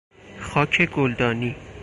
خاک 0.39 0.81
گلدانی 0.91 1.55